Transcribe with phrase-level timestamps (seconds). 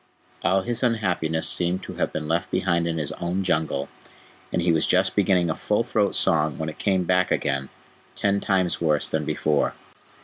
[0.43, 3.87] All his unhappiness seemed to have been left behind in his own Jungle,
[4.51, 7.69] and he was just beginning a full throat song when it came back again
[8.15, 9.75] ten times worse than before.